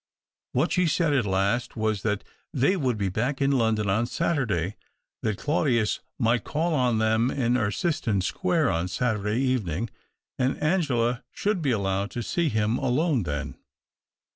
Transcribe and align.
What 0.53 0.71
she 0.71 0.87
said 0.87 1.13
at 1.13 1.27
last 1.27 1.77
was 1.77 2.01
that 2.01 2.23
they 2.51 2.75
would 2.75 2.97
be 2.97 3.09
back 3.09 3.39
in 3.39 3.51
London 3.51 3.87
on 3.87 4.07
Saturday, 4.07 4.75
that 5.21 5.37
Claudius 5.37 5.99
might 6.17 6.43
call 6.43 6.73
on 6.73 6.97
them 6.97 7.29
in 7.29 7.53
Erciston 7.55 8.21
Square 8.23 8.71
on 8.71 8.87
Saturday 8.87 9.39
evening, 9.39 9.91
and 10.39 10.57
Angela 10.57 11.23
should 11.29 11.61
be 11.61 11.69
allowed 11.69 12.09
to 12.09 12.23
see 12.23 12.49
him 12.49 12.79
alone 12.79 13.21
then. 13.21 13.59